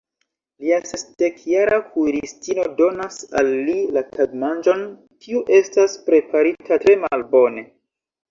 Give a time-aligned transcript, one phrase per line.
[0.61, 4.81] Lia sesdekjara kuiristino donas al li la tagmanĝon,
[5.25, 7.67] kiu estas preparita tre malbone.